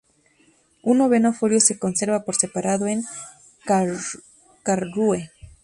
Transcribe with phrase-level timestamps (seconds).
[0.89, 3.03] Un noveno folio se conserva por separado en
[3.65, 5.31] Karlsruhe.